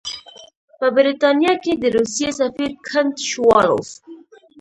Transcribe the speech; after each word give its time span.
په 0.79 0.85
برټانیه 0.95 1.53
کې 1.63 1.73
د 1.77 1.83
روسیې 1.97 2.29
سفیر 2.39 2.71
کنټ 2.87 3.15
شووالوف. 3.29 3.89